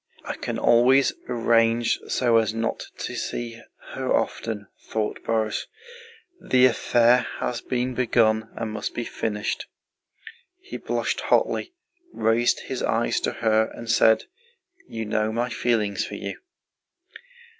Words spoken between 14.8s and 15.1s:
"You